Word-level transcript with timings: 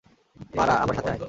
মারা, 0.55 0.73
আমার 0.73 0.95
সাথে 0.95 1.09
আয়। 1.09 1.19